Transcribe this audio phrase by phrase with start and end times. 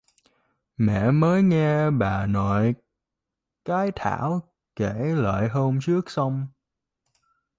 [0.77, 2.75] mẹ mới nghe bà nội
[3.65, 6.47] cái thảo kể lại hôm trước xong